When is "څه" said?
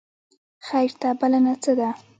1.63-1.71